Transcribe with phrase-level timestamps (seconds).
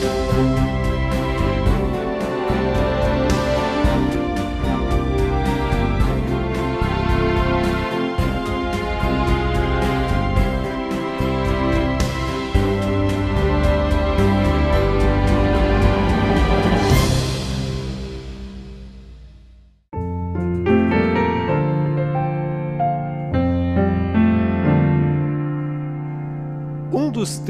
[0.00, 0.59] dos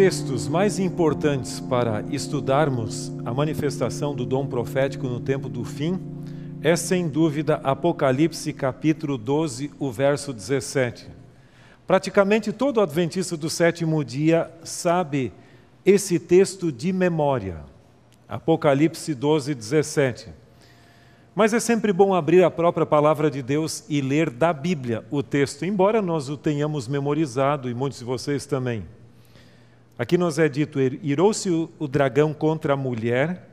[0.01, 6.01] textos mais importantes para estudarmos a manifestação do dom profético no tempo do fim
[6.63, 11.07] é, sem dúvida, Apocalipse capítulo 12, o verso 17.
[11.87, 15.35] Praticamente todo adventista do sétimo dia sabe
[15.85, 17.59] esse texto de memória.
[18.27, 20.31] Apocalipse 12, 17.
[21.35, 25.23] Mas é sempre bom abrir a própria palavra de Deus e ler da Bíblia o
[25.23, 28.83] texto, embora nós o tenhamos memorizado e muitos de vocês também.
[30.01, 33.47] Aqui nos é dito: irou-se o dragão contra a mulher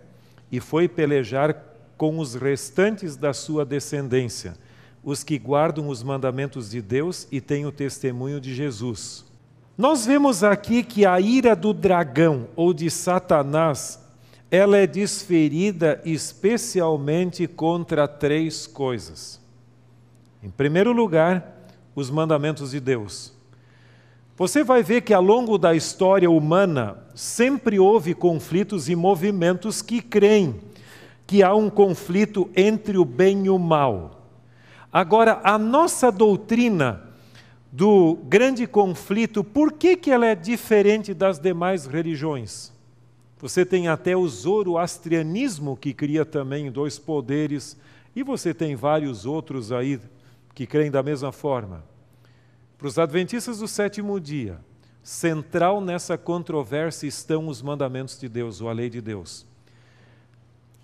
[0.50, 1.62] e foi pelejar
[1.98, 4.56] com os restantes da sua descendência,
[5.04, 9.26] os que guardam os mandamentos de Deus e têm o testemunho de Jesus.
[9.78, 14.02] Nós vemos aqui que a ira do dragão ou de Satanás,
[14.50, 19.42] ela é desferida especialmente contra três coisas.
[20.42, 23.37] Em primeiro lugar, os mandamentos de Deus.
[24.38, 30.00] Você vai ver que ao longo da história humana sempre houve conflitos e movimentos que
[30.00, 30.62] creem
[31.26, 34.30] que há um conflito entre o bem e o mal.
[34.94, 37.02] Agora, a nossa doutrina
[37.72, 42.72] do grande conflito, por que, que ela é diferente das demais religiões?
[43.40, 47.76] Você tem até o zoroastrianismo, que cria também dois poderes,
[48.16, 50.00] e você tem vários outros aí
[50.54, 51.84] que creem da mesma forma.
[52.78, 54.60] Para os adventistas do sétimo dia,
[55.02, 59.48] central nessa controvérsia estão os mandamentos de Deus, ou a lei de Deus.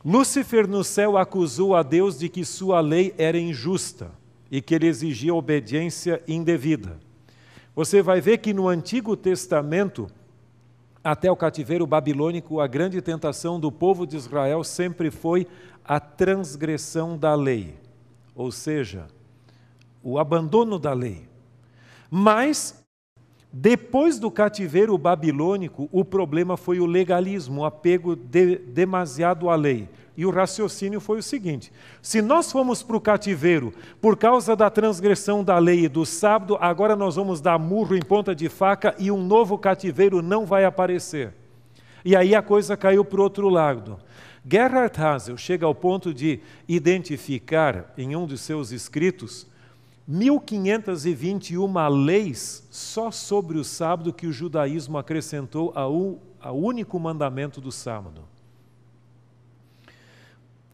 [0.04, 4.12] Lúcifer no céu acusou a Deus de que sua lei era injusta
[4.50, 7.00] e que ele exigia obediência indevida.
[7.76, 10.08] Você vai ver que no Antigo Testamento,
[11.04, 15.46] até o cativeiro babilônico, a grande tentação do povo de Israel sempre foi
[15.86, 17.76] a transgressão da lei,
[18.36, 19.08] ou seja,
[20.02, 21.33] o abandono da lei.
[22.16, 22.86] Mas,
[23.52, 29.90] depois do cativeiro babilônico, o problema foi o legalismo, o apego de, demasiado à lei.
[30.16, 34.70] E o raciocínio foi o seguinte: se nós fomos para o cativeiro por causa da
[34.70, 38.94] transgressão da lei e do sábado, agora nós vamos dar murro em ponta de faca
[39.00, 41.34] e um novo cativeiro não vai aparecer.
[42.06, 44.00] E aí a coisa caiu para o outro lado.
[44.48, 49.52] Gerhard Hassel chega ao ponto de identificar em um de seus escritos
[50.08, 57.72] 1521 leis só sobre o sábado que o judaísmo acrescentou ao, ao único mandamento do
[57.72, 58.24] sábado.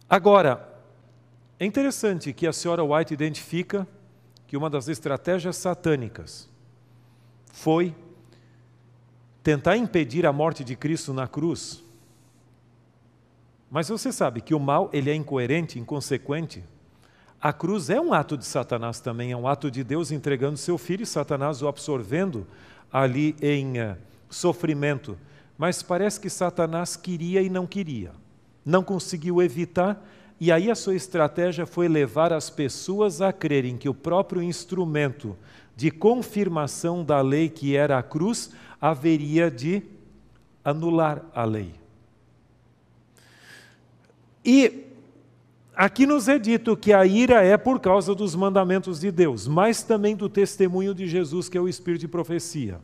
[0.10, 0.68] Agora,
[1.60, 3.88] é interessante que a senhora White identifica
[4.48, 6.50] que uma das estratégias satânicas
[7.54, 7.96] foi
[9.44, 11.84] tentar impedir a morte de Cristo na cruz.
[13.70, 16.64] Mas você sabe que o mal ele é incoerente, inconsequente,
[17.42, 20.78] a cruz é um ato de Satanás também, é um ato de Deus entregando seu
[20.78, 22.46] filho e Satanás o absorvendo
[22.92, 23.96] ali em uh,
[24.30, 25.18] sofrimento.
[25.58, 28.12] Mas parece que Satanás queria e não queria,
[28.66, 30.06] não conseguiu evitar,
[30.40, 35.38] e aí a sua estratégia foi levar as pessoas a crerem que o próprio instrumento
[35.76, 38.52] de confirmação da lei, que era a cruz,
[38.82, 39.82] haveria de
[40.64, 41.74] anular a lei.
[44.44, 44.89] E
[45.80, 49.82] Aqui nos é dito que a ira é por causa dos mandamentos de Deus, mas
[49.82, 52.82] também do testemunho de Jesus, que é o espírito de profecia.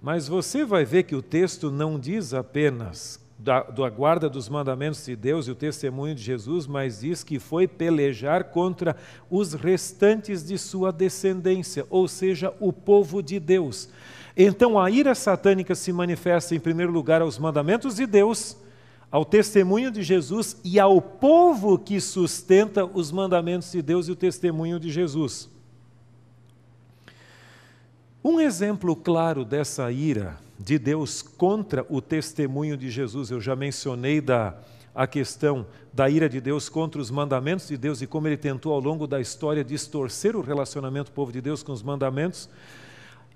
[0.00, 5.04] Mas você vai ver que o texto não diz apenas da, da guarda dos mandamentos
[5.04, 8.96] de Deus e o testemunho de Jesus, mas diz que foi pelejar contra
[9.28, 13.90] os restantes de sua descendência, ou seja, o povo de Deus.
[14.34, 18.63] Então a ira satânica se manifesta, em primeiro lugar, aos mandamentos de Deus
[19.14, 24.16] ao testemunho de Jesus e ao povo que sustenta os mandamentos de Deus e o
[24.16, 25.48] testemunho de Jesus.
[28.24, 34.20] Um exemplo claro dessa ira de Deus contra o testemunho de Jesus, eu já mencionei
[34.20, 34.58] da
[34.92, 38.72] a questão da ira de Deus contra os mandamentos de Deus e como ele tentou
[38.72, 42.48] ao longo da história distorcer o relacionamento do povo de Deus com os mandamentos.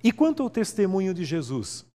[0.03, 1.87] E quanto ao testemunho de Jesus?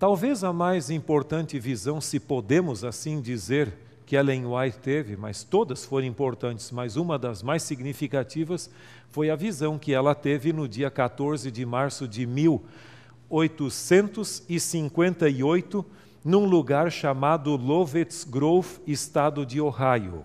[0.00, 3.72] Talvez a mais importante visão, se podemos assim dizer,
[4.06, 8.68] que Ellen White teve, mas todas foram importantes, mas uma das mais significativas
[9.10, 12.90] foi a visão que ela teve no dia 14 de março de 1899
[13.30, 15.86] 1858,
[16.24, 20.24] num lugar chamado Lovett Grove, estado de Ohio.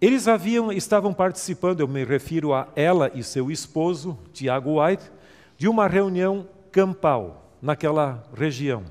[0.00, 5.04] Eles haviam, estavam participando, eu me refiro a ela e seu esposo, Tiago White,
[5.56, 8.82] de uma reunião campal naquela região.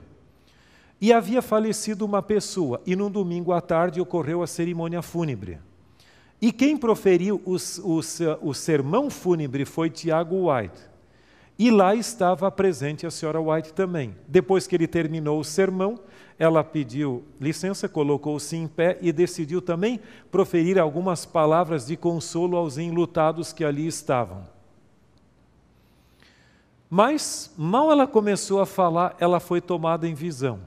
[0.99, 5.59] E havia falecido uma pessoa, e num domingo à tarde ocorreu a cerimônia fúnebre.
[6.41, 7.99] E quem proferiu o, o,
[8.41, 10.81] o sermão fúnebre foi Tiago White.
[11.57, 14.15] E lá estava presente a senhora White também.
[14.27, 15.99] Depois que ele terminou o sermão,
[16.39, 19.99] ela pediu licença, colocou-se em pé e decidiu também
[20.31, 24.52] proferir algumas palavras de consolo aos enlutados que ali estavam.
[26.95, 30.59] Mas, mal ela começou a falar, ela foi tomada em visão.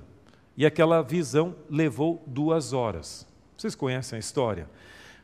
[0.56, 3.24] E aquela visão levou duas horas.
[3.56, 4.68] Vocês conhecem a história?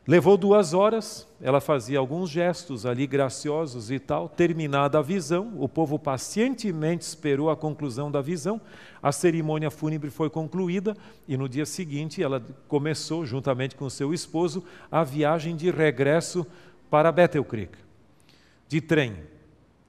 [0.07, 4.29] Levou duas horas, ela fazia alguns gestos ali graciosos e tal.
[4.29, 8.61] Terminada a visão, o povo pacientemente esperou a conclusão da visão.
[9.03, 10.97] A cerimônia fúnebre foi concluída
[11.27, 16.47] e no dia seguinte ela começou, juntamente com seu esposo, a viagem de regresso
[16.89, 17.77] para Bethel Creek,
[18.69, 19.42] de trem.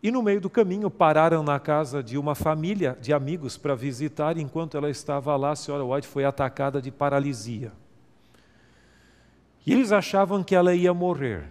[0.03, 4.37] E no meio do caminho pararam na casa de uma família de amigos para visitar.
[4.37, 7.71] Enquanto ela estava lá, a senhora White foi atacada de paralisia.
[9.65, 11.45] E eles achavam que ela ia morrer.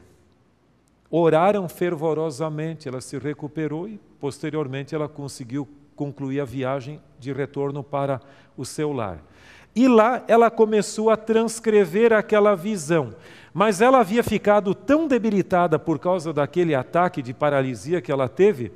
[1.10, 5.66] Oraram fervorosamente, ela se recuperou e posteriormente ela conseguiu
[5.96, 8.20] concluir a viagem de retorno para
[8.54, 9.22] o seu lar.
[9.74, 13.14] E lá ela começou a transcrever aquela visão.
[13.54, 18.72] Mas ela havia ficado tão debilitada por causa daquele ataque de paralisia que ela teve,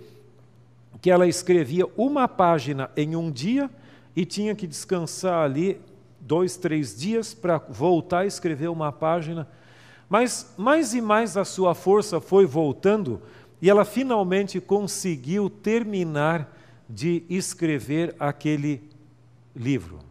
[1.01, 3.71] que ela escrevia uma página em um dia
[4.15, 5.81] e tinha que descansar ali
[6.21, 9.49] dois, três dias para voltar a escrever uma página.
[10.09, 13.21] Mas mais e mais a sua força foi voltando
[13.61, 16.55] e ela finalmente conseguiu terminar
[16.89, 18.83] de escrever aquele
[19.55, 20.06] livro.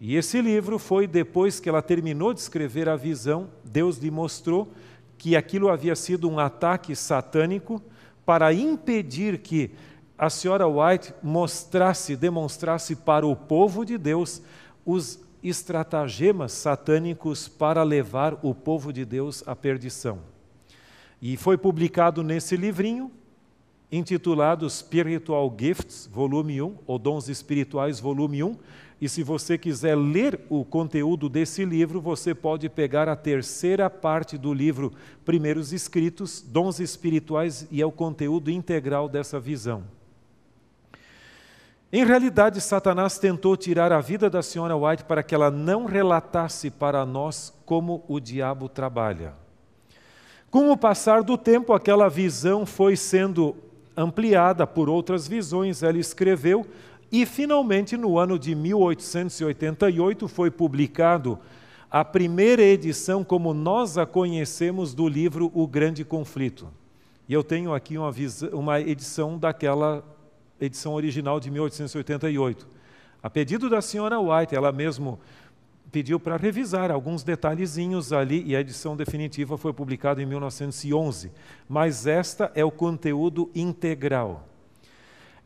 [0.00, 4.72] E esse livro foi depois que ela terminou de escrever a visão, Deus lhe mostrou
[5.16, 7.82] que aquilo havia sido um ataque satânico
[8.24, 9.72] para impedir que
[10.16, 14.42] a senhora White mostrasse, demonstrasse para o povo de Deus
[14.84, 20.20] os estratagemas satânicos para levar o povo de Deus à perdição.
[21.20, 23.10] E foi publicado nesse livrinho,
[23.90, 28.56] intitulado Spiritual Gifts, volume 1, ou Dons Espirituais, volume 1.
[29.00, 34.36] E se você quiser ler o conteúdo desse livro, você pode pegar a terceira parte
[34.36, 34.92] do livro
[35.24, 39.84] Primeiros Escritos, Dons Espirituais, e é o conteúdo integral dessa visão.
[41.92, 46.70] Em realidade, Satanás tentou tirar a vida da senhora White para que ela não relatasse
[46.70, 49.32] para nós como o diabo trabalha.
[50.50, 53.56] Com o passar do tempo, aquela visão foi sendo
[53.96, 56.66] ampliada por outras visões, ela escreveu,
[57.10, 61.38] e finalmente, no ano de 1888, foi publicado
[61.90, 66.68] a primeira edição, como nós a conhecemos, do livro O Grande Conflito.
[67.26, 68.12] E eu tenho aqui uma,
[68.52, 70.04] uma edição daquela
[70.60, 72.68] edição original de 1888.
[73.22, 75.18] A pedido da senhora White, ela mesmo
[75.90, 81.32] pediu para revisar alguns detalhezinhos ali e a edição definitiva foi publicada em 1911.
[81.66, 84.46] Mas esta é o conteúdo integral.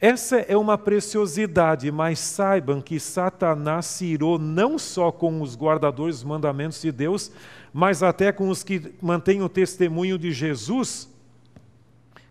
[0.04, 6.17] Essa é uma preciosidade, mas saibam que Satanás se irou não só com os guardadores
[6.17, 7.31] dos mandamentos de Deus,
[7.72, 11.08] mas até com os que mantêm o testemunho de Jesus,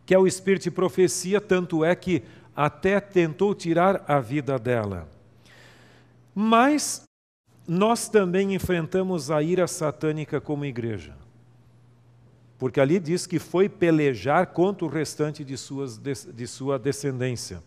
[0.06, 5.08] que é o espírito de profecia, tanto é que até tentou tirar a vida dela.
[6.36, 7.04] Mas
[7.66, 11.16] nós também enfrentamos a ira satânica como igreja.
[12.62, 17.64] Porque ali diz que foi pelejar contra o restante de, suas, de sua descendência.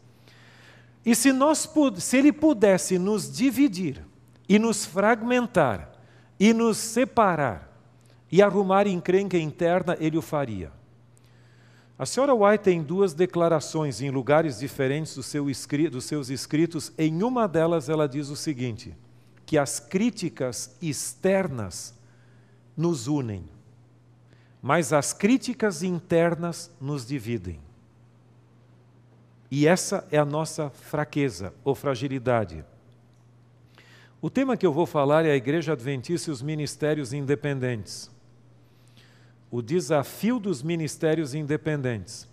[1.05, 4.07] E se, nós, se ele pudesse nos dividir
[4.49, 5.91] e nos fragmentar
[6.39, 7.77] e nos separar
[8.31, 10.71] e arrumar encrenca interna, ele o faria.
[11.99, 15.51] A senhora White tem duas declarações em lugares diferentes do seu
[15.91, 16.93] dos seus escritos.
[16.97, 18.97] Em uma delas, ela diz o seguinte:
[19.45, 21.93] que as críticas externas
[22.77, 23.49] nos unem,
[24.65, 27.61] mas as críticas internas nos dividem.
[29.51, 32.65] E essa é a nossa fraqueza ou fragilidade.
[34.23, 38.11] O tema que eu vou falar é a Igreja Adventista e os Ministérios Independentes
[39.55, 42.27] o desafio dos ministérios independentes.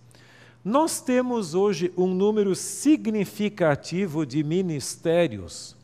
[0.64, 5.76] Nós temos hoje um número significativo de ministérios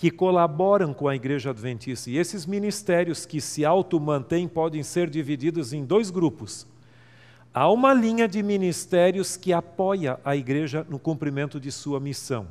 [0.00, 2.08] que colaboram com a Igreja Adventista.
[2.08, 6.66] E esses ministérios que se auto-mantêm podem ser divididos em dois grupos:
[7.52, 12.46] Há uma linha de ministérios que apoia a igreja no cumprimento de sua missão.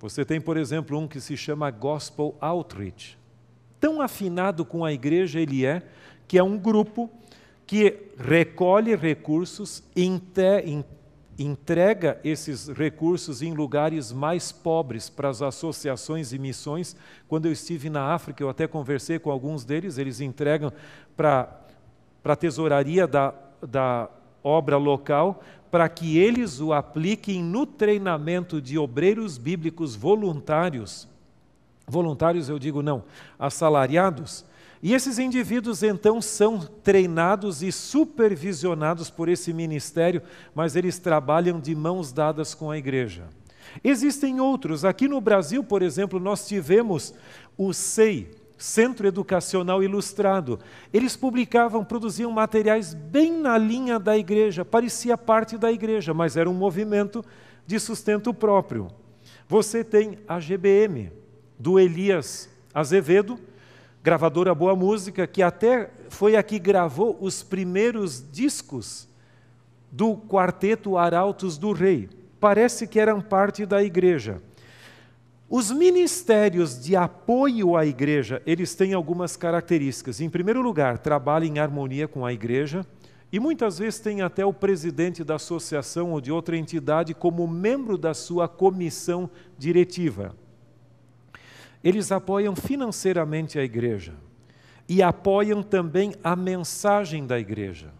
[0.00, 3.18] Você tem, por exemplo, um que se chama Gospel Outreach.
[3.78, 5.82] Tão afinado com a igreja ele é,
[6.26, 7.10] que é um grupo
[7.66, 9.84] que recolhe recursos,
[11.38, 16.96] entrega esses recursos em lugares mais pobres para as associações e missões.
[17.28, 20.72] Quando eu estive na África, eu até conversei com alguns deles, eles entregam
[21.16, 21.62] para
[22.26, 24.10] para a tesouraria da, da
[24.42, 25.40] obra local,
[25.70, 31.06] para que eles o apliquem no treinamento de obreiros bíblicos voluntários.
[31.86, 33.04] Voluntários, eu digo não,
[33.38, 34.44] assalariados.
[34.86, 40.22] E esses indivíduos então são treinados e supervisionados por esse ministério,
[40.54, 43.24] mas eles trabalham de mãos dadas com a igreja.
[43.82, 44.84] Existem outros.
[44.84, 47.12] Aqui no Brasil, por exemplo, nós tivemos
[47.58, 50.60] o SEI, Centro Educacional Ilustrado.
[50.94, 56.48] Eles publicavam, produziam materiais bem na linha da igreja, parecia parte da igreja, mas era
[56.48, 57.24] um movimento
[57.66, 58.86] de sustento próprio.
[59.48, 61.10] Você tem a GBM,
[61.58, 63.36] do Elias Azevedo,
[64.06, 69.08] gravadora Boa Música, que até foi a que gravou os primeiros discos
[69.90, 72.08] do quarteto Arautos do Rei.
[72.38, 74.40] Parece que eram parte da igreja.
[75.50, 80.20] Os ministérios de apoio à igreja, eles têm algumas características.
[80.20, 82.86] Em primeiro lugar, trabalham em harmonia com a igreja
[83.32, 87.98] e muitas vezes tem até o presidente da associação ou de outra entidade como membro
[87.98, 90.32] da sua comissão diretiva.
[91.82, 94.14] Eles apoiam financeiramente a igreja
[94.88, 97.92] e apoiam também a mensagem da igreja.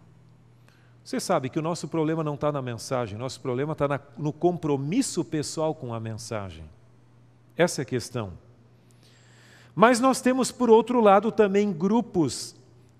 [1.03, 5.23] Você sabe que o nosso problema não está na mensagem, nosso problema está no compromisso
[5.23, 6.65] pessoal com a mensagem.
[7.55, 8.33] Essa é a questão.
[9.73, 12.55] Mas nós temos, por outro lado, também grupos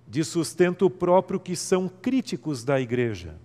[0.07, 3.36] de sustento próprio que são críticos da igreja.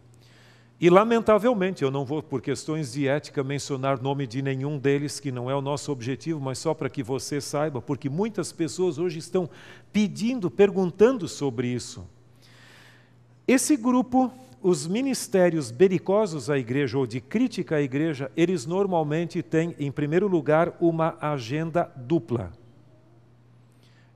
[0.82, 5.30] E, lamentavelmente, eu não vou, por questões de ética, mencionar nome de nenhum deles, que
[5.30, 9.20] não é o nosso objetivo, mas só para que você saiba, porque muitas pessoas hoje
[9.20, 9.48] estão
[9.92, 12.04] pedindo, perguntando sobre isso.
[13.46, 19.76] Esse grupo os ministérios belicosos à igreja ou de crítica à igreja, eles normalmente têm,
[19.78, 22.52] em primeiro lugar, uma agenda dupla.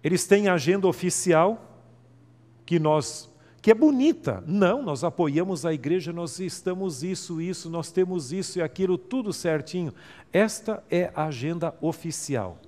[0.03, 1.63] Eles têm agenda oficial,
[2.65, 3.29] que nós
[3.67, 4.45] que é bonita.
[4.47, 9.33] Não, nós apoiamos a igreja, nós estamos isso, isso, nós temos isso e aquilo, tudo
[9.33, 9.93] certinho.
[10.33, 12.59] Esta é a agenda oficial.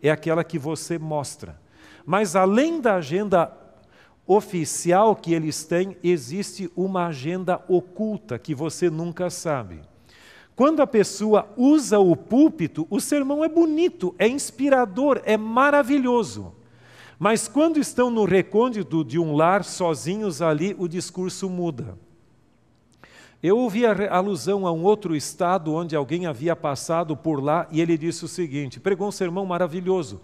[0.00, 1.60] É aquela que você mostra.
[2.04, 3.52] Mas além da agenda
[4.24, 9.80] oficial que eles têm, existe uma agenda oculta que você nunca sabe.
[10.54, 16.54] Quando a pessoa usa o púlpito, o sermão é bonito, é inspirador, é maravilhoso.
[17.18, 21.98] Mas quando estão no recôndito de um lar sozinhos ali, o discurso muda.
[23.42, 27.80] Eu ouvi a alusão a um outro estado onde alguém havia passado por lá e
[27.80, 30.20] ele disse o seguinte: pregou um sermão maravilhoso.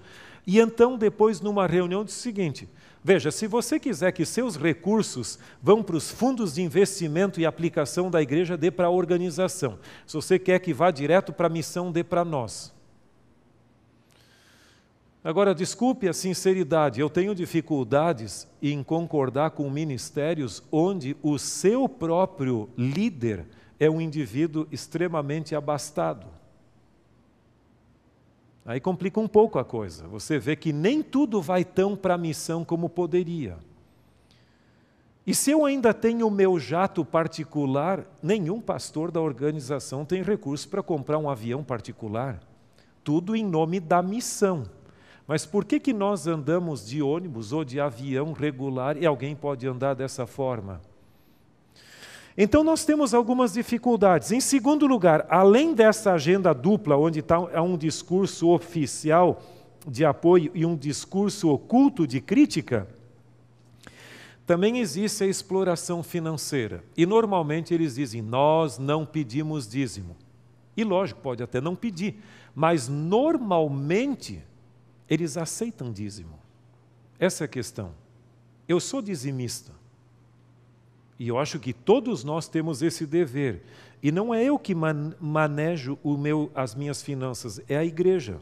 [0.47, 2.69] E então, depois, numa reunião, disse o seguinte:
[3.05, 8.11] Veja, se você quiser que seus recursos vão para os fundos de investimento e aplicação
[8.11, 9.79] da igreja, dê para a organização.
[10.07, 12.73] Se você quer que vá direto para a missão, dê para nós.
[15.25, 22.69] Agora, desculpe a sinceridade, eu tenho dificuldades em concordar com ministérios onde o seu próprio
[22.77, 23.47] líder
[23.79, 26.27] é um indivíduo extremamente abastado.
[28.65, 30.09] Aí complica um pouco a coisa.
[30.09, 33.59] Você vê que nem tudo vai tão para a missão como poderia.
[35.25, 40.69] E se eu ainda tenho o meu jato particular, nenhum pastor da organização tem recurso
[40.69, 42.41] para comprar um avião particular.
[43.05, 44.65] Tudo em nome da missão.
[45.27, 49.67] Mas por que, que nós andamos de ônibus ou de avião regular e alguém pode
[49.67, 50.81] andar dessa forma?
[52.37, 54.33] Então, nós temos algumas dificuldades.
[54.33, 59.43] Em segundo lugar, além dessa agenda dupla, onde está um discurso oficial
[59.87, 62.89] de apoio e um discurso oculto de crítica,
[64.47, 66.83] também existe a exploração financeira.
[66.97, 70.17] E normalmente eles dizem: nós não pedimos dízimo.
[70.77, 72.19] E lógico, pode até não pedir,
[72.55, 74.43] mas normalmente
[75.13, 76.39] eles aceitam dízimo.
[77.19, 77.93] Essa é a questão.
[78.67, 79.71] Eu sou dizimista.
[81.19, 83.63] E eu acho que todos nós temos esse dever.
[84.03, 88.41] E não é eu que man manejo meu, as minhas finanças, é a igreja.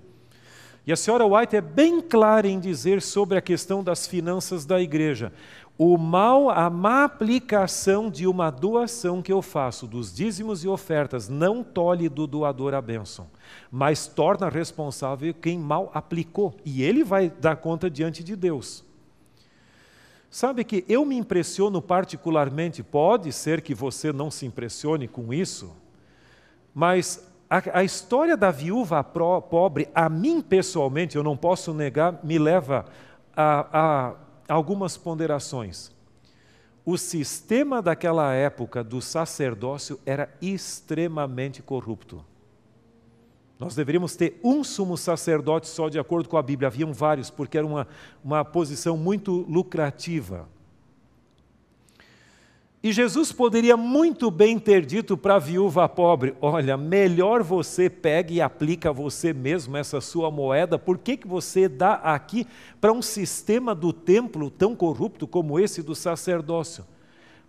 [0.86, 4.80] E a senhora White é bem clara em dizer sobre a questão das finanças da
[4.80, 5.32] igreja.
[5.82, 11.26] O mal, a má aplicação de uma doação que eu faço, dos dízimos e ofertas,
[11.26, 13.28] não tolhe do doador a bênção,
[13.70, 16.54] mas torna responsável quem mal aplicou.
[16.66, 18.84] E ele vai dar conta diante de Deus.
[20.28, 25.74] Sabe que eu me impressiono particularmente, pode ser que você não se impressione com isso,
[26.74, 32.38] mas a, a história da viúva pobre, a mim pessoalmente, eu não posso negar, me
[32.38, 32.84] leva
[33.34, 35.92] a, a algumas ponderações.
[36.84, 42.24] O sistema daquela época do sacerdócio era extremamente corrupto.
[43.58, 46.68] Nós deveríamos ter um sumo sacerdote só de acordo com a Bíblia.
[46.68, 47.86] Haviam vários, porque era uma,
[48.24, 50.48] uma posição muito lucrativa.
[52.82, 58.34] E Jesus poderia muito bem ter dito para a viúva pobre: Olha, melhor você pegue
[58.34, 62.46] e aplica você mesmo essa sua moeda, por que, que você dá aqui
[62.80, 66.86] para um sistema do templo tão corrupto como esse do sacerdócio?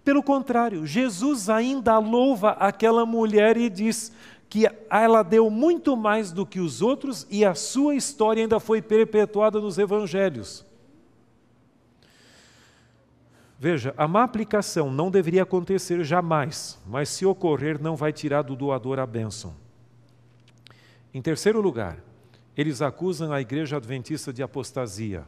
[0.04, 4.12] Pelo contrário, Jesus ainda louva aquela mulher e diz:
[4.52, 8.82] que ela deu muito mais do que os outros e a sua história ainda foi
[8.82, 10.66] perpetuada nos evangelhos.
[13.64, 18.56] Veja, a má aplicação não deveria acontecer jamais, mas se ocorrer, não vai tirar do
[18.56, 19.54] doador a bênção.
[21.14, 22.00] Em terceiro lugar,
[22.58, 25.28] eles acusam a igreja adventista de apostasia.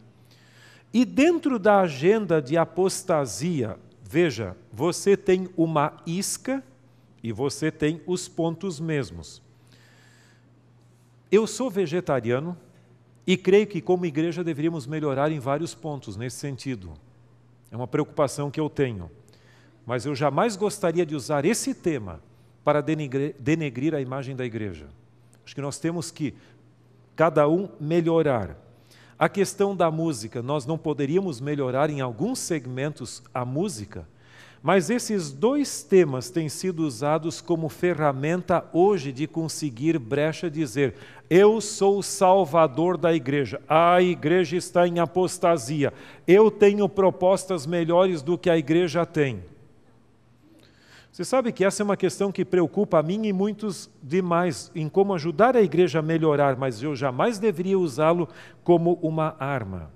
[0.92, 6.64] E dentro da agenda de apostasia, veja, você tem uma isca
[7.22, 9.44] e você tem os pontos mesmos.
[11.32, 12.58] Eu sou vegetariano
[13.28, 16.94] e creio que, como igreja, deveríamos melhorar em vários pontos nesse sentido.
[17.74, 19.10] É uma preocupação que eu tenho.
[19.84, 22.22] Mas eu jamais gostaria de usar esse tema
[22.64, 24.86] para denegrir, a imagem da igreja.
[25.44, 26.36] Acho que nós temos que,
[27.16, 28.56] cada um, melhorar.
[29.18, 34.08] A questão da música, nós não poderíamos melhorar em alguns segmentos a música,
[34.64, 40.96] mas esses dois temas têm sido usados como ferramenta hoje de conseguir brecha dizer:
[41.30, 45.92] eu sou o salvador da igreja, a igreja está em apostasia,
[46.26, 49.44] eu tenho propostas melhores do que a igreja tem.
[51.12, 54.88] Você sabe que essa é uma questão que preocupa a mim e muitos demais em
[54.88, 58.30] como ajudar a igreja a melhorar, mas eu jamais deveria usá-lo
[58.64, 59.92] como uma arma.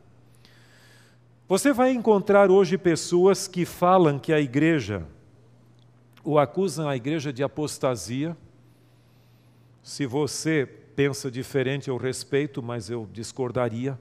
[1.50, 5.06] Você vai encontrar hoje pessoas que falam que a igreja,
[6.22, 8.36] ou acusam a igreja de apostasia.
[9.82, 13.98] Se você pensa diferente, eu respeito, mas eu discordaria.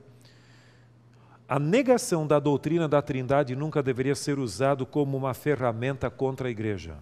[1.49, 6.51] A negação da doutrina da Trindade nunca deveria ser usado como uma ferramenta contra a
[6.51, 6.99] igreja.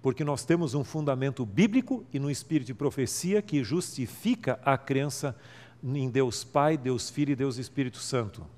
[0.00, 5.34] Porque nós temos um fundamento bíblico e no espírito de profecia que justifica a crença
[5.82, 8.54] em Deus Pai, Deus Filho e Deus Espírito Santo.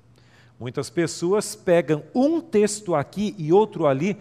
[0.59, 4.17] Muitas pessoas pegam um texto aqui e outro ali.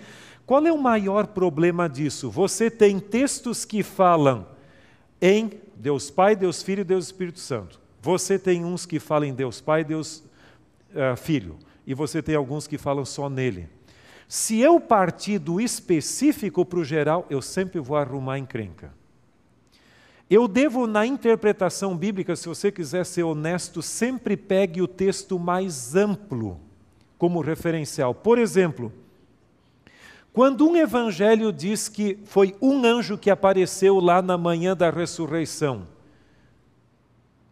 [0.47, 2.31] Qual é o maior problema disso?
[2.31, 4.47] Você tem textos que falam
[5.21, 7.81] em Deus Pai, Deus Filho e Deus Espírito Santo.
[8.01, 10.23] Você tem uns que falam em Deus Pai, Deus
[10.91, 11.59] uh, Filho.
[11.85, 13.69] E você tem alguns que falam só nele.
[14.29, 18.93] Se eu partir do específico para o geral, eu sempre vou arrumar encrenca.
[20.31, 25.97] Eu devo, na interpretação bíblica, se você quiser ser honesto, sempre pegue o texto mais
[25.97, 26.61] amplo
[27.17, 28.15] como referencial.
[28.15, 28.93] Por exemplo,
[30.33, 35.87] quando um evangelho diz que foi um anjo que apareceu lá na manhã da ressurreição,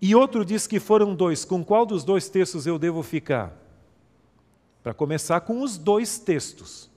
[0.01, 3.57] e outro diz que foram dois, com qual dos dois textos eu devo ficar?
[4.83, 6.91] Para começar com os dois textos.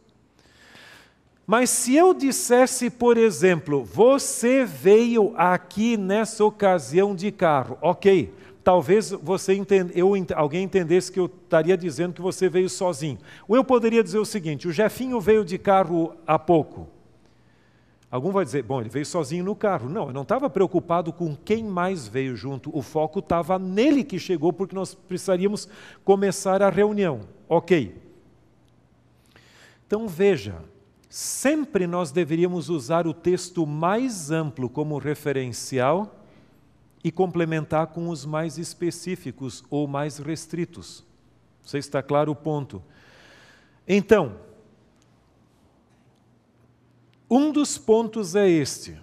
[1.49, 8.31] Mas se eu dissesse, por exemplo, você veio aqui nessa ocasião de carro, ok,
[8.63, 13.17] talvez você entenda, eu, alguém entendesse que eu estaria dizendo que você veio sozinho.
[13.47, 16.87] Ou eu poderia dizer o seguinte: o Jefinho veio de carro há pouco.
[18.11, 19.89] Algum vai dizer, bom, ele veio sozinho no carro.
[19.89, 22.69] Não, eu não estava preocupado com quem mais veio junto.
[22.77, 25.67] O foco estava nele que chegou, porque nós precisaríamos
[26.05, 27.21] começar a reunião.
[27.47, 27.95] Ok.
[29.87, 30.53] Então veja,
[31.09, 36.15] sempre nós deveríamos usar o texto mais amplo como referencial
[37.03, 41.03] e complementar com os mais específicos ou mais restritos.
[41.63, 42.83] Você está claro o ponto?
[43.87, 44.37] Então,
[47.29, 48.97] um dos pontos é este.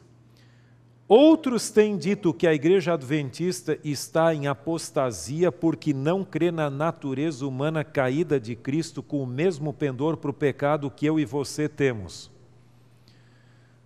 [1.09, 7.47] Outros têm dito que a igreja adventista está em apostasia porque não crê na natureza
[7.47, 11.69] humana caída de Cristo com o mesmo pendor para o pecado que eu e você
[11.69, 12.29] temos.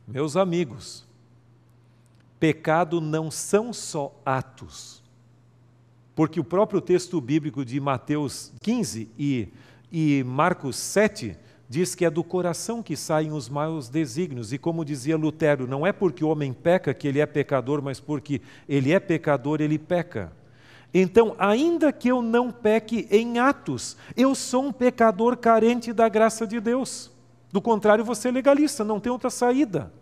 [0.09, 1.07] Meus amigos,
[2.39, 5.03] pecado não são só atos,
[6.15, 9.49] porque o próprio texto bíblico de Mateus 15 e,
[9.93, 11.37] e Marcos 7
[11.71, 14.53] diz que é do coração que saem os maus desígnios.
[14.53, 18.01] E como dizia Lutero, não é porque o homem peca que ele é pecador, mas
[18.01, 20.33] porque ele é pecador, ele peca.
[20.93, 26.45] Então, ainda que eu não peque em atos, eu sou um pecador carente da graça
[26.45, 27.09] de Deus.
[27.53, 29.93] Do contrário, você é legalista, não tem outra saída.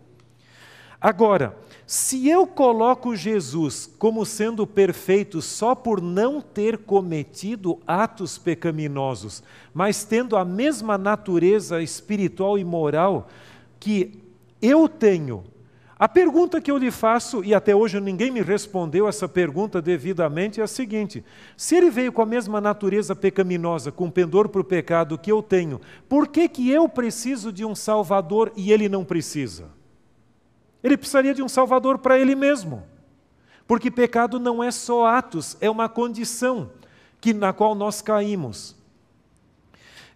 [1.01, 1.57] Agora,
[1.87, 9.41] se eu coloco Jesus como sendo perfeito só por não ter cometido atos pecaminosos,
[9.73, 13.29] mas tendo a mesma natureza espiritual e moral
[13.79, 14.19] que
[14.61, 15.45] eu tenho,
[15.97, 20.59] a pergunta que eu lhe faço, e até hoje ninguém me respondeu essa pergunta devidamente,
[20.59, 21.23] é a seguinte:
[21.55, 25.41] se ele veio com a mesma natureza pecaminosa, com pendor para o pecado que eu
[25.41, 29.78] tenho, por que, que eu preciso de um Salvador e ele não precisa?
[30.83, 32.83] Ele precisaria de um Salvador para ele mesmo.
[33.67, 36.71] Porque pecado não é só atos, é uma condição
[37.21, 38.75] que, na qual nós caímos.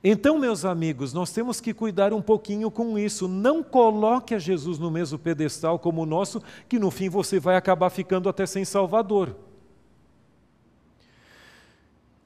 [0.04, 3.26] Então, meus amigos, nós temos que cuidar um pouquinho com isso.
[3.28, 7.56] Não coloque a Jesus no mesmo pedestal como o nosso, que no fim você vai
[7.56, 9.34] acabar ficando até sem Salvador.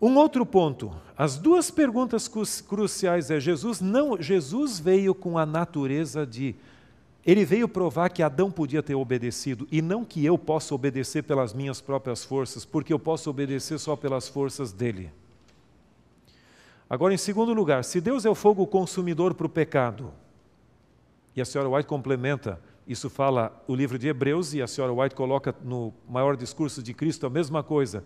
[0.02, 2.28] Um outro ponto, as duas perguntas
[2.68, 6.56] cruciais é Jesus não, Jesus veio com a natureza de
[7.28, 11.54] ele veio provar que Adão podia ter obedecido e não que eu possa obedecer pelas
[11.54, 15.12] minhas próprias forças, porque eu posso obedecer só pelas forças dele.
[16.90, 20.14] Agora, em segundo lugar, se Deus é o fogo consumidor para o pecado,
[21.36, 25.14] e a senhora White complementa, isso fala o livro de Hebreus, e a senhora White
[25.14, 28.06] coloca no maior discurso de Cristo a mesma coisa.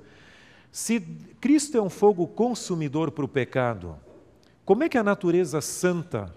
[0.71, 0.99] Se
[1.39, 3.95] Cristo é um fogo consumidor para o pecado,
[4.65, 6.33] como é que a natureza santa,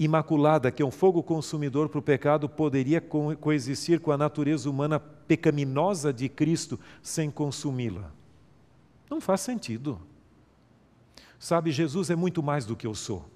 [0.00, 4.70] imaculada, que é um fogo consumidor para o pecado, poderia co coexistir com a natureza
[4.70, 8.10] humana pecaminosa de Cristo sem consumi-la?
[9.10, 10.00] Não faz sentido.
[11.38, 13.26] Sabe, Jesus é muito mais do que eu sou.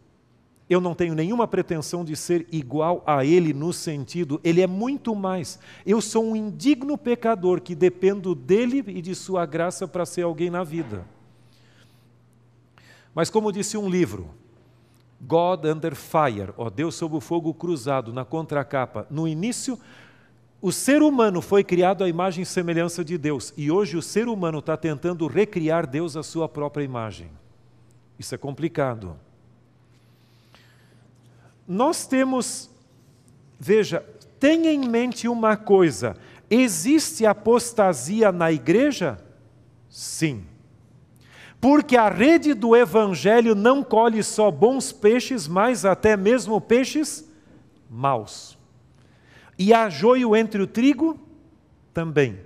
[0.68, 5.14] Eu não tenho nenhuma pretensão de ser igual a Ele no sentido, Ele é muito
[5.14, 5.58] mais.
[5.84, 10.48] Eu sou um indigno pecador que dependo dele e de Sua graça para ser alguém
[10.48, 11.04] na vida.
[13.14, 14.30] Mas, como disse um livro,
[15.20, 19.78] God Under Fire, ó Deus sob o fogo cruzado, na contracapa, no início,
[20.60, 24.28] o ser humano foi criado à imagem e semelhança de Deus, e hoje o ser
[24.28, 27.30] humano está tentando recriar Deus à sua própria imagem.
[28.18, 29.16] Isso é complicado.
[31.66, 32.70] Nós temos,
[33.58, 34.04] veja,
[34.38, 36.16] tenha em mente uma coisa:
[36.50, 39.18] existe apostasia na igreja?
[39.88, 40.44] Sim.
[41.64, 47.26] Porque a rede do evangelho não colhe só bons peixes, mas até mesmo peixes
[47.88, 48.58] maus.
[49.58, 51.18] E há joio entre o trigo?
[51.94, 52.38] Também.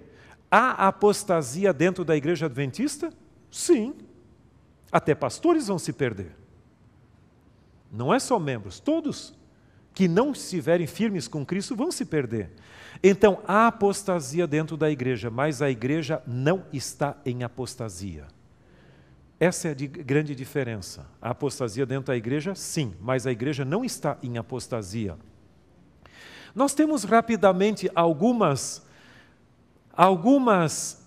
[0.49, 3.13] Há apostasia dentro da igreja adventista?
[3.51, 3.93] Sim.
[4.93, 6.37] Até pastores vão se perder.
[7.91, 9.35] Não é só membros, todos
[9.95, 12.53] que não estiverem firmes com Cristo vão se perder.
[13.03, 18.38] Então, há apostasia dentro da igreja, mas a igreja não está em apostasia.
[19.41, 21.07] Essa é a grande diferença.
[21.23, 25.17] A apostasia dentro da igreja, sim, mas a igreja não está em apostasia.
[26.55, 28.87] Nós temos rapidamente algumas
[29.93, 31.05] algumas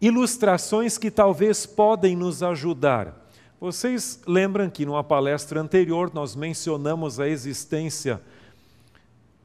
[0.00, 3.26] ilustrações que talvez podem nos ajudar.
[3.60, 8.20] Vocês lembram que numa palestra anterior nós mencionamos a existência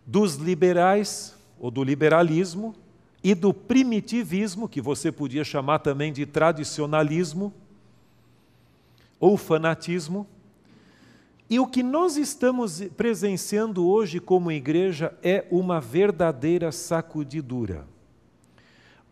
[0.05, 2.75] dos liberais ou do liberalismo
[3.23, 7.53] e do primitivismo, que você podia chamar também de tradicionalismo
[9.19, 10.25] ou fanatismo.
[11.49, 17.85] E o que nós estamos presenciando hoje como igreja é uma verdadeira sacudidura.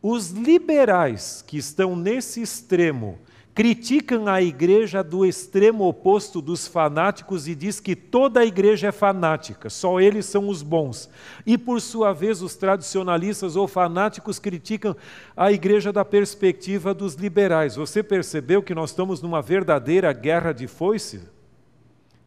[0.01, 3.19] Os liberais que estão nesse extremo
[3.59, 8.91] criticam a igreja do extremo oposto dos fanáticos e diz que toda a igreja é
[8.93, 11.09] fanática, só eles são os bons.
[11.45, 14.95] E por sua vez, os tradicionalistas ou fanáticos criticam
[15.35, 17.75] a igreja da perspectiva dos liberais.
[17.75, 21.27] Você percebeu que nós estamos numa verdadeira guerra de foice?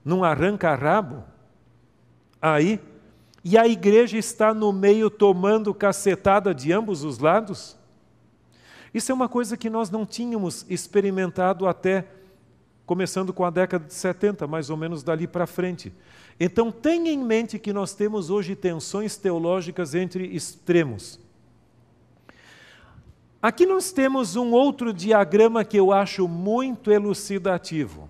[0.04, 1.24] Num arranca-rabo?
[2.42, 2.78] Aí
[3.42, 7.80] e a igreja está no meio tomando cacetada de ambos os lados?
[8.92, 12.06] Isso é uma coisa que nós não tínhamos experimentado até
[12.84, 15.92] começando com a década de 70, mais ou menos dali para frente.
[16.38, 21.18] Então tenha em mente que nós temos hoje tensões teológicas entre extremos.
[23.40, 28.08] Aqui nós temos um outro diagrama que eu acho muito elucidativo.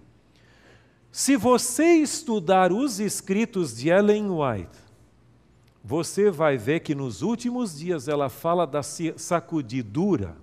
[1.12, 4.78] Se você estudar os escritos de Ellen White,
[5.84, 10.41] você vai ver que nos últimos dias ela fala da sacudidura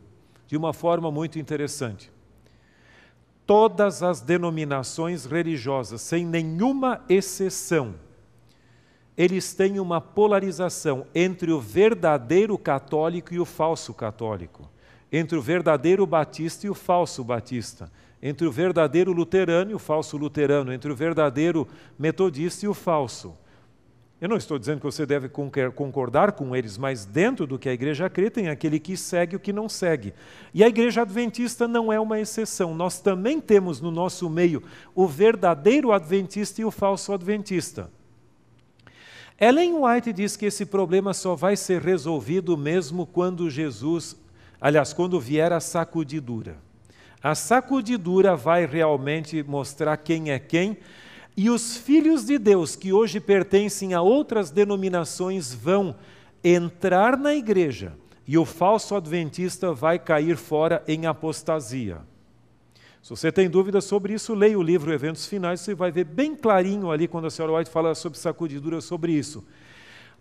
[0.50, 2.12] de uma forma muito interessante.
[3.46, 7.94] Todas as denominações religiosas, sem nenhuma exceção,
[9.16, 14.68] eles têm uma polarização entre o verdadeiro católico e o falso católico.
[15.12, 20.18] entre o verdadeiro batista e o falso batista, entre o verdadeiro luterano e o falso
[20.18, 23.36] luterano, entre o verdadeiro metodista e o falso.
[24.22, 27.74] Eu não estou dizendo que você deve concordar com eles, mas dentro do que a
[27.74, 30.14] igreja crê, tem aquele que segue o que não segue.
[30.54, 32.76] E a igreja adventista não é uma exceção.
[32.76, 34.62] Nós também temos no nosso meio
[34.94, 37.90] o verdadeiro adventista e o falso adventista.
[39.40, 44.18] Ellen White diz que esse problema só vai ser resolvido mesmo quando Jesus,
[44.60, 46.58] aliás, quando vier a sacudidura.
[47.24, 50.78] A sacudidura vai realmente mostrar quem é quem
[51.36, 55.96] e os filhos de Deus, que hoje pertencem a outras denominações, vão
[56.44, 57.94] entrar na igreja
[58.28, 61.98] e o falso adventista vai cair fora em apostasia.
[63.02, 66.36] Se você tem dúvidas sobre isso, leia o livro Eventos Finais, você vai ver bem
[66.36, 69.44] clarinho ali quando a senhora White fala sobre sacudidura sobre isso.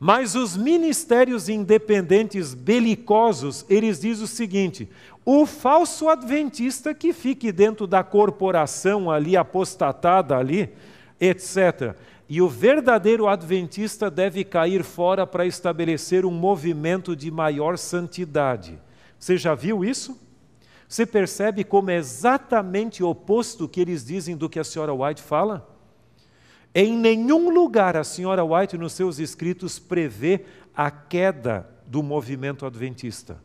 [0.01, 4.89] Mas os ministérios independentes belicosos, eles dizem o seguinte:
[5.25, 10.71] o falso adventista que fique dentro da corporação ali, apostatada ali,
[11.21, 11.97] etc.
[12.29, 18.79] E o verdadeiro adventista deve cair fora para estabelecer um movimento de maior santidade.
[19.19, 20.19] Você já viu isso?
[20.87, 25.23] Você percebe como é exatamente o oposto que eles dizem do que a senhora White
[25.23, 25.69] fala?
[26.75, 33.39] Em nenhum lugar a senhora White, nos seus escritos, prevê a queda do movimento adventista.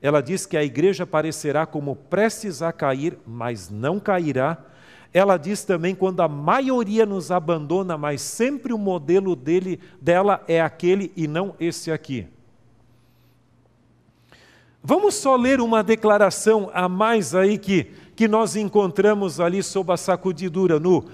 [0.00, 4.64] Ela diz que a igreja parecerá como prestes a cair, mas não cairá,
[5.12, 10.60] ela diz também quando a maioria nos abandona, mas sempre o modelo dele, dela é
[10.60, 12.26] aquele e não esse aqui.
[14.82, 19.96] Vamos só ler uma declaração a mais aí que, que nós encontramos ali sob a
[19.96, 21.04] sacudidura, no,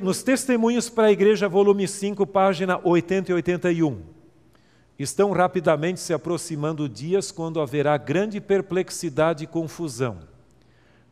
[0.00, 4.00] nos Testemunhos para a Igreja, volume 5, página 80 e 81.
[4.98, 10.20] Estão rapidamente se aproximando dias quando haverá grande perplexidade e confusão.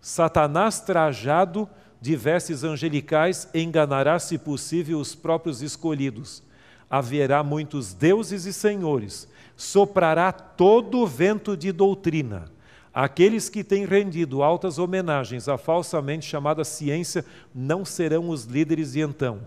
[0.01, 1.69] Satanás trajado
[2.01, 6.43] de vestes angelicais enganará, se possível, os próprios escolhidos.
[6.89, 12.51] Haverá muitos deuses e senhores, soprará todo o vento de doutrina.
[12.93, 19.01] Aqueles que têm rendido altas homenagens à falsamente chamada ciência não serão os líderes de
[19.01, 19.41] então.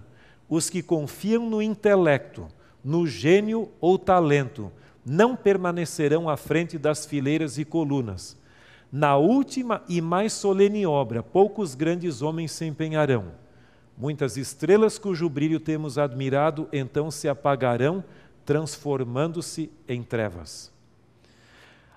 [0.48, 2.48] Os que confiam no intelecto,
[2.84, 4.72] no gênio ou talento,
[5.06, 8.38] não permanecerão à frente das fileiras e colunas
[8.94, 13.32] na última e mais solene obra, poucos grandes homens se empenharão.
[13.98, 18.04] Muitas estrelas cujo brilho temos admirado, então se apagarão,
[18.46, 20.72] transformando-se em trevas.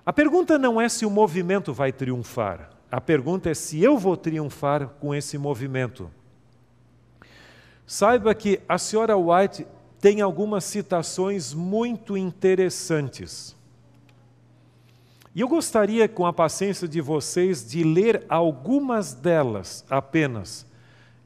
[0.03, 4.17] A pergunta não é se o movimento vai triunfar, a pergunta é se eu vou
[4.17, 6.09] triunfar com esse movimento.
[7.85, 9.67] Saiba que a senhora White
[9.99, 13.56] tem algumas citações muito interessantes.
[15.37, 20.65] E eu gostaria, com a paciência de vocês, de ler algumas delas apenas,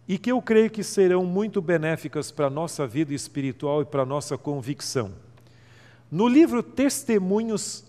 [0.06, 4.02] e que eu creio que serão muito benéficas para a nossa vida espiritual e para
[4.02, 5.14] a nossa convicção.
[6.12, 7.86] No livro Testemunhos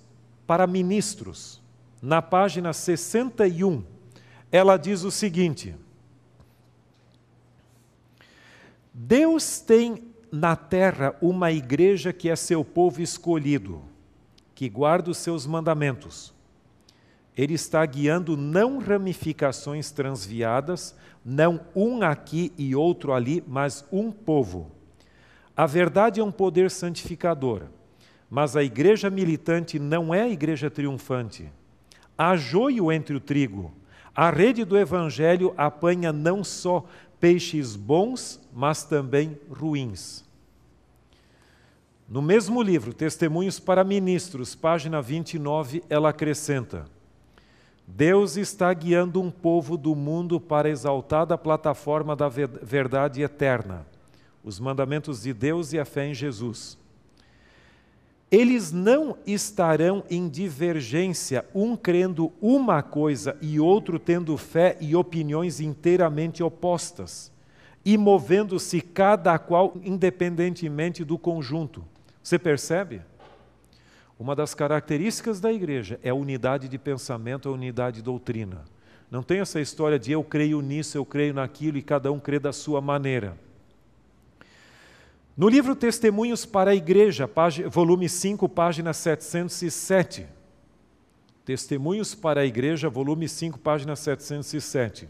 [0.47, 1.61] para Ministros,
[2.01, 3.83] na página 61,
[4.53, 5.75] ela diz o seguinte:
[8.95, 13.91] Deus tem na terra uma igreja que é seu povo escolhido
[14.63, 16.33] que guarda os seus mandamentos.
[17.37, 20.95] Ele está guiando não ramificações transviadas,
[21.25, 24.71] não um aqui e outro ali, mas um povo.
[25.57, 27.63] A verdade é um poder santificador,
[28.31, 31.51] mas a igreja militante não é a igreja triunfante.
[32.17, 33.75] Há joio entre o trigo.
[34.15, 36.87] A rede do evangelho apanha não só
[37.19, 40.25] peixes bons, mas também ruins.
[42.13, 46.85] No mesmo livro, Testemunhos para Ministros, página 29, ela acrescenta:
[47.87, 53.87] Deus está guiando um povo do mundo para a exaltada plataforma da verdade eterna,
[54.45, 56.77] os mandamentos de Deus e a fé em Jesus.
[58.31, 65.61] Eles não estarão em divergência, um crendo uma coisa e outro tendo fé e opiniões
[65.61, 67.33] inteiramente opostas,
[67.83, 71.83] e movendo-se cada qual independentemente do conjunto.
[72.23, 73.03] Você percebe?
[74.19, 78.65] Uma das características da igreja é a unidade de pensamento, a unidade de doutrina.
[79.11, 82.39] Não tem essa história de eu creio nisso, eu creio naquilo e cada um crê
[82.39, 83.37] da sua maneira.
[85.37, 87.29] No livro Testemunhos para a Igreja,
[87.69, 90.27] volume 5, página 707.
[91.45, 95.09] Testemunhos para a Igreja, volume 5, página 707.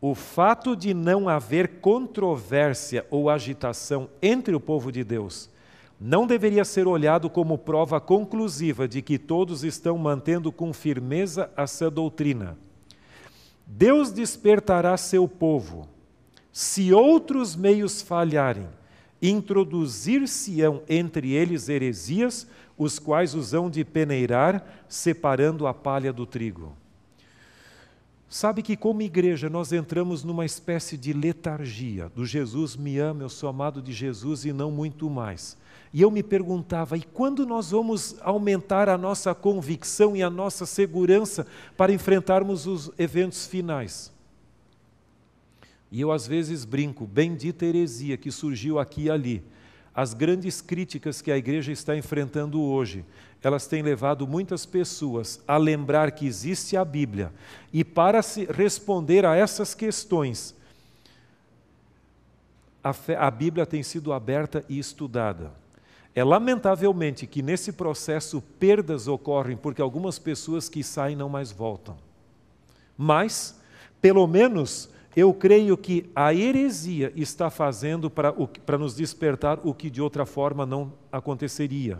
[0.00, 5.48] O fato de não haver controvérsia ou agitação entre o povo de Deus
[6.00, 11.90] não deveria ser olhado como prova conclusiva de que todos estão mantendo com firmeza essa
[11.90, 12.58] doutrina.
[13.66, 15.88] Deus despertará seu povo.
[16.52, 18.68] Se outros meios falharem,
[19.20, 26.76] introduzir-se-ão entre eles heresias, os quais os hão de peneirar, separando a palha do trigo.
[28.28, 33.28] Sabe que, como igreja, nós entramos numa espécie de letargia do Jesus me ama, eu
[33.28, 35.56] sou amado de Jesus e não muito mais.
[35.94, 40.66] E eu me perguntava, e quando nós vamos aumentar a nossa convicção e a nossa
[40.66, 44.12] segurança para enfrentarmos os eventos finais?
[45.92, 49.44] E eu às vezes brinco, bendita heresia que surgiu aqui e ali.
[49.94, 53.04] As grandes críticas que a igreja está enfrentando hoje,
[53.40, 57.32] elas têm levado muitas pessoas a lembrar que existe a Bíblia.
[57.72, 60.56] E para se responder a essas questões,
[62.82, 65.62] a, fé, a Bíblia tem sido aberta e estudada.
[66.14, 71.96] É lamentavelmente que nesse processo perdas ocorrem porque algumas pessoas que saem não mais voltam.
[72.96, 73.60] Mas,
[74.00, 78.32] pelo menos, eu creio que a heresia está fazendo para,
[78.78, 81.98] nos despertar o que de outra forma não aconteceria.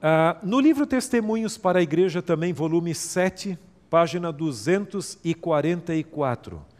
[0.00, 3.56] Ah, no livro Testemunhos para a Igreja, também, volume 7,
[3.88, 6.71] página 244,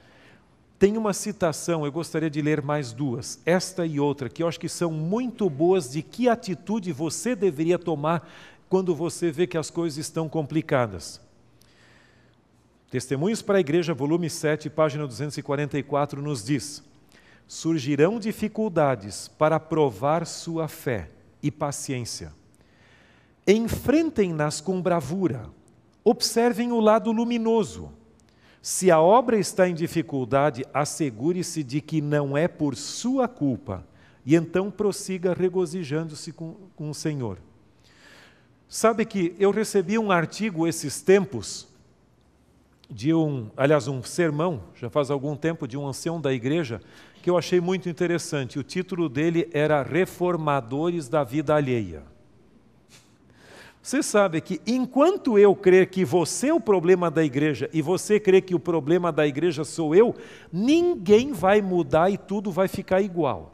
[0.83, 4.59] tem uma citação, eu gostaria de ler mais duas, esta e outra, que eu acho
[4.59, 8.29] que são muito boas de que atitude você deveria tomar
[8.68, 11.21] quando você vê que as coisas estão complicadas.
[12.90, 16.83] Testemunhos para a Igreja, volume 7, página 244, nos diz:
[17.47, 22.33] Surgirão dificuldades para provar sua fé e paciência.
[23.47, 25.49] Enfrentem-nas com bravura,
[26.03, 28.01] observem o lado luminoso.
[28.62, 33.85] Se a obra está em dificuldade, assegure-se de que não é por sua culpa,
[34.25, 37.38] e então prossiga regozijando-se com, com o Senhor.
[38.68, 41.66] Sabe que eu recebi um artigo esses tempos
[42.88, 46.81] de um, aliás, um sermão, já faz algum tempo, de um ancião da igreja,
[47.20, 48.61] que eu achei muito interessante.
[48.61, 52.12] O título dele era Reformadores da Vida Alheia.
[53.83, 58.21] Você sabe que enquanto eu crer que você é o problema da igreja e você
[58.21, 60.14] crê que o problema da igreja sou eu,
[60.53, 63.53] ninguém vai mudar e tudo vai ficar igual.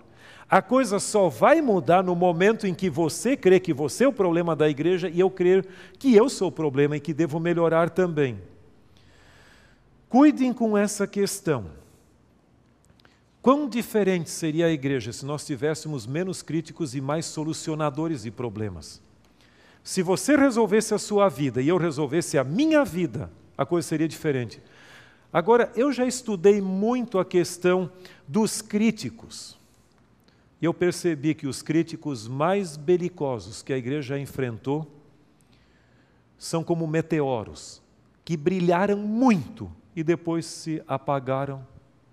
[0.51, 4.13] A coisa só vai mudar no momento em que você crê que você é o
[4.13, 5.67] problema da igreja e eu crer
[5.99, 8.39] que eu sou o problema e que devo melhorar também.
[10.11, 11.67] Cuidem com essa questão.
[13.41, 19.08] Quão diferente seria a igreja se nós tivéssemos menos críticos e mais solucionadores de problemas?
[19.89, 24.07] Se você resolvesse a sua vida e eu resolvesse a minha vida, a coisa seria
[24.07, 24.61] diferente.
[25.33, 27.91] Agora, eu já estudei muito a questão
[28.29, 29.59] dos críticos.
[30.61, 34.87] E eu percebi que os críticos mais belicosos que a igreja enfrentou
[36.37, 37.81] são como meteoros,
[38.27, 41.67] que brilharam muito e depois se apagaram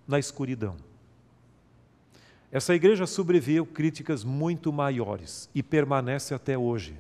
[0.07, 0.77] na escuridão.
[2.49, 6.95] Essa igreja sobreviveu críticas muito maiores e permanece até hoje.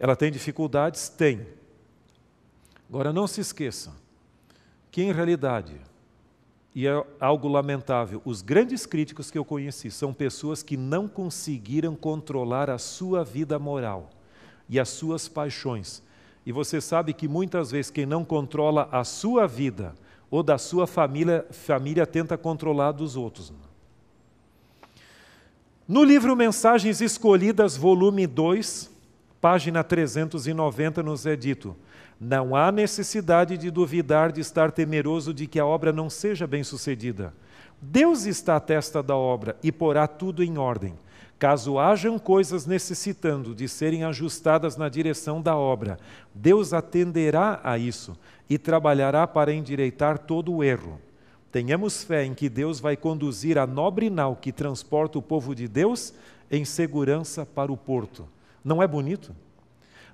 [0.00, 1.08] Ela tem dificuldades?
[1.08, 1.46] Tem.
[2.88, 3.92] Agora não se esqueça
[4.90, 5.80] que, em realidade,
[6.74, 11.94] e é algo lamentável, os grandes críticos que eu conheci são pessoas que não conseguiram
[11.94, 14.10] controlar a sua vida moral
[14.68, 16.02] e as suas paixões
[16.44, 19.94] e você sabe que muitas vezes quem não controla a sua vida
[20.30, 23.52] ou da sua família, família tenta controlar dos outros.
[25.86, 28.90] No livro Mensagens Escolhidas, volume 2,
[29.40, 31.76] página 390, nos é dito:
[32.20, 37.32] Não há necessidade de duvidar de estar temeroso de que a obra não seja bem-sucedida.
[37.80, 40.94] Deus está à testa da obra e porá tudo em ordem.
[41.38, 45.98] Caso hajam coisas necessitando de serem ajustadas na direção da obra,
[46.34, 48.14] Deus atenderá a isso
[48.48, 51.00] e trabalhará para endireitar todo o erro.
[51.50, 55.66] Tenhamos fé em que Deus vai conduzir a nobre nau que transporta o povo de
[55.66, 56.12] Deus
[56.50, 58.28] em segurança para o porto.
[58.64, 59.34] Não é bonito?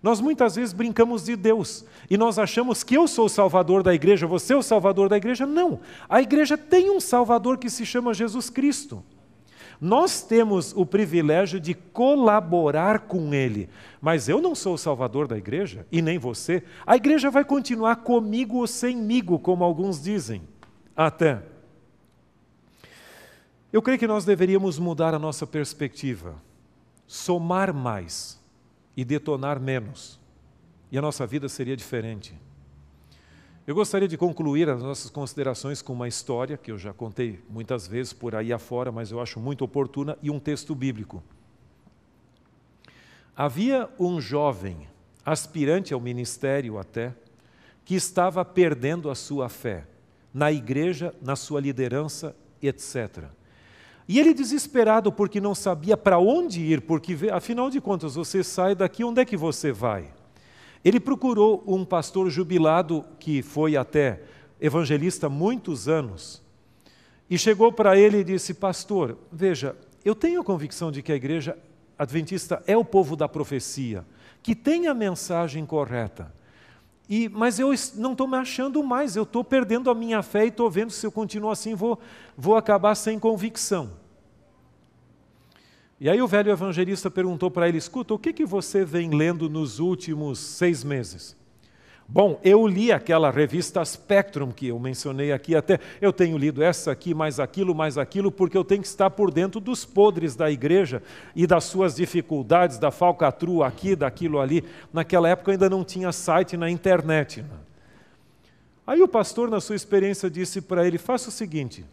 [0.02, 3.94] Nós muitas vezes brincamos de Deus e nós achamos que eu sou o salvador da
[3.94, 5.46] igreja, você é o salvador da igreja.
[5.46, 5.80] Não.
[6.08, 9.02] A igreja tem um salvador que se chama Jesus Cristo.
[9.80, 13.68] Nós temos o privilégio de colaborar com Ele,
[14.00, 16.62] mas eu não sou o salvador da igreja e nem você.
[16.86, 20.42] A igreja vai continuar comigo ou semigo, como alguns dizem,
[20.96, 21.42] até.
[23.70, 26.36] Eu creio que nós deveríamos mudar a nossa perspectiva,
[27.06, 28.40] somar mais
[28.96, 30.18] e detonar menos,
[30.90, 32.34] e a nossa vida seria diferente.
[33.66, 37.86] Eu gostaria de concluir as nossas considerações com uma história que eu já contei muitas
[37.88, 41.22] vezes por aí afora, mas eu acho muito oportuna, e um texto bíblico.
[43.36, 44.88] Havia um jovem,
[45.24, 47.12] aspirante ao ministério até,
[47.84, 49.86] que estava perdendo a sua fé
[50.32, 53.24] na igreja, na sua liderança, etc.
[54.08, 58.74] E ele desesperado porque não sabia para onde ir, porque afinal de contas você sai
[58.74, 60.12] daqui, onde é que você vai?
[60.84, 64.22] Ele procurou um pastor jubilado que foi até
[64.60, 66.42] evangelista muitos anos
[67.28, 71.16] e chegou para ele e disse: Pastor, veja, eu tenho a convicção de que a
[71.16, 71.58] igreja
[71.98, 74.04] adventista é o povo da profecia,
[74.42, 76.32] que tem a mensagem correta.
[77.08, 80.48] E, mas eu não estou me achando mais, eu estou perdendo a minha fé e
[80.48, 81.98] estou vendo se eu continuo assim, vou,
[82.36, 83.92] vou acabar sem convicção.
[85.98, 89.48] E aí o velho evangelista perguntou para ele: escuta, o que, que você vem lendo
[89.48, 91.36] nos últimos seis meses?
[92.08, 96.92] Bom, eu li aquela revista Spectrum que eu mencionei aqui, até eu tenho lido essa
[96.92, 100.48] aqui, mais aquilo, mais aquilo, porque eu tenho que estar por dentro dos podres da
[100.48, 101.02] igreja
[101.34, 104.62] e das suas dificuldades, da falcatrua aqui, daquilo ali.
[104.92, 107.42] Naquela época ainda não tinha site na internet.
[107.42, 107.48] Né?
[108.86, 111.84] Aí o pastor, na sua experiência, disse para ele: faça o seguinte,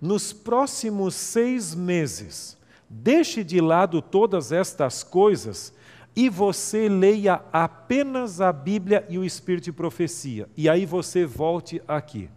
[0.00, 2.56] nos próximos seis meses,
[2.88, 5.74] deixe de lado todas estas coisas
[6.14, 11.82] e você leia apenas a Bíblia e o Espírito de profecia, e aí você volte
[11.88, 12.28] aqui.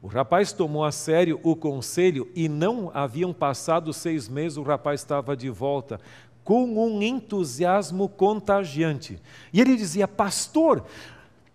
[0.00, 5.00] O rapaz tomou a sério o conselho e não haviam passado seis meses, o rapaz
[5.00, 6.00] estava de volta
[6.44, 9.20] com um entusiasmo contagiante.
[9.52, 10.84] E ele dizia: Pastor,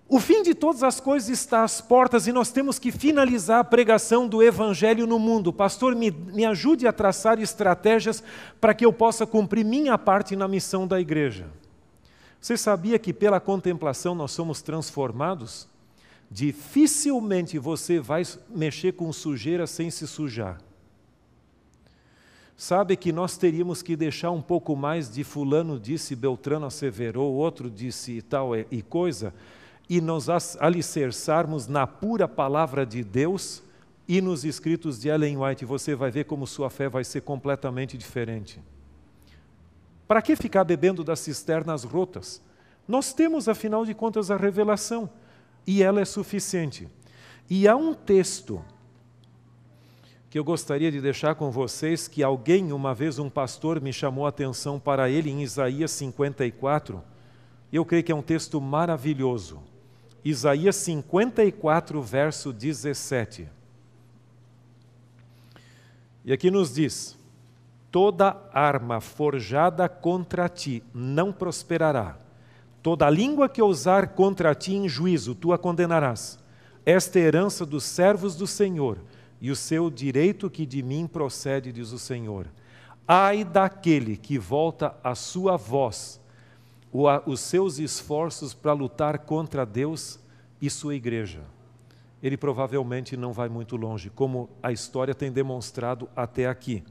[0.08, 3.64] o fim de todas as coisas está às portas e nós temos que finalizar a
[3.64, 5.52] pregação do Evangelho no mundo.
[5.52, 8.24] Pastor, me, me ajude a traçar estratégias
[8.60, 11.48] para que eu possa cumprir minha parte na missão da igreja.
[12.40, 15.68] Você sabia que pela contemplação nós somos transformados?
[16.30, 20.60] Dificilmente você vai mexer com sujeira sem se sujar.
[22.58, 27.70] Sabe que nós teríamos que deixar um pouco mais de fulano disse, Beltrano asseverou, outro
[27.70, 29.34] disse tal e coisa,
[29.90, 30.28] e nos
[30.60, 33.62] alicerçarmos na pura palavra de Deus
[34.08, 37.98] e nos escritos de Ellen White, você vai ver como sua fé vai ser completamente
[37.98, 38.62] diferente.
[40.08, 42.42] Para que ficar bebendo das cisternas rotas?
[42.88, 45.10] Nós temos, afinal de contas, a revelação
[45.66, 46.88] e ela é suficiente.
[47.50, 48.64] E há um texto
[50.30, 54.26] que eu gostaria de deixar com vocês, que alguém, uma vez um pastor, me chamou
[54.26, 57.04] a atenção para ele em Isaías 54.
[57.72, 59.62] Eu creio que é um texto maravilhoso.
[60.24, 63.50] Isaías 54, verso 17.
[66.24, 67.18] E aqui nos diz:
[67.92, 72.18] Toda arma forjada contra ti não prosperará.
[72.82, 76.40] Toda língua que ousar contra ti em juízo, tu a condenarás.
[76.86, 78.98] Esta é a herança dos servos do Senhor
[79.40, 82.48] e o seu direito que de mim procede, diz o Senhor.
[83.06, 86.22] Ai daquele que volta a sua voz
[87.26, 90.20] os seus esforços para lutar contra Deus
[90.62, 91.42] e sua igreja.
[92.22, 96.84] Ele provavelmente não vai muito longe, como a história tem demonstrado até aqui.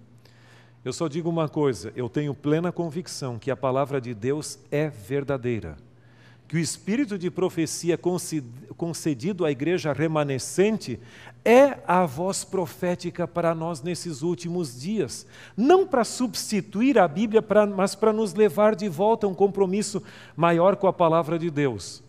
[0.84, 4.88] Eu só digo uma coisa: eu tenho plena convicção que a palavra de Deus é
[4.90, 5.76] verdadeira,
[6.52, 7.98] que o espírito de profecia
[8.76, 11.00] concedido à igreja remanescente
[11.42, 15.26] é a voz profética para nós nesses últimos dias.
[15.56, 17.42] Não para substituir a Bíblia,
[17.74, 20.02] mas para nos levar de volta a um compromisso
[20.36, 22.02] maior com a palavra de Deus.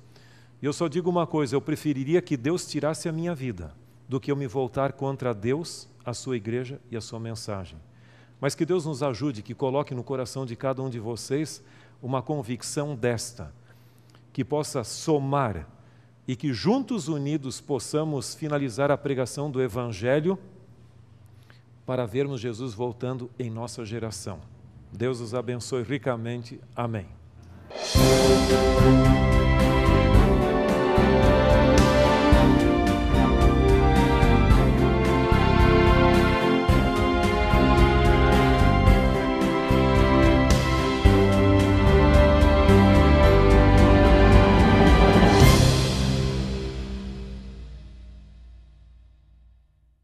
[0.62, 3.74] E eu só digo uma coisa: eu preferiria que Deus tirasse a minha vida
[4.10, 7.78] do que eu me voltar contra Deus, a sua igreja e a sua mensagem.
[8.42, 11.64] Mas que Deus nos ajude, que coloque no coração de cada um de vocês
[12.02, 13.54] uma convicção desta,
[14.34, 15.68] que possa somar
[16.28, 20.38] e que juntos unidos possamos finalizar a pregação do Evangelho
[21.86, 24.40] para vermos Jesus voltando em nossa geração.
[24.92, 26.60] Deus os abençoe ricamente.
[26.76, 27.08] Amém.